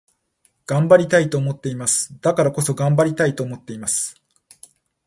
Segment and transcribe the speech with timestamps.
[0.65, 2.19] 頑張りたいと思っています。
[2.21, 4.15] だからこそ、頑張りたいと思っています。